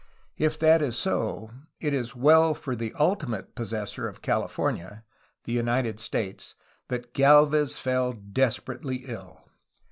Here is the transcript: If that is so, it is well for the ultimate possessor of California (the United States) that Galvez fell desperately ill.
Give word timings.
If 0.39 0.57
that 0.57 0.81
is 0.81 0.97
so, 0.97 1.51
it 1.79 1.93
is 1.93 2.15
well 2.15 2.55
for 2.55 2.75
the 2.75 2.91
ultimate 2.97 3.53
possessor 3.53 4.07
of 4.07 4.23
California 4.23 5.03
(the 5.43 5.51
United 5.51 5.99
States) 5.99 6.55
that 6.87 7.13
Galvez 7.13 7.77
fell 7.77 8.13
desperately 8.13 9.03
ill. 9.05 9.45